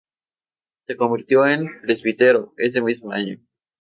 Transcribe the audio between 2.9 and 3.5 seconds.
año.